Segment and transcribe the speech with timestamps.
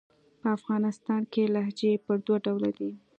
[0.39, 2.91] په افغانستان کښي لهجې پر دوه ډوله دي.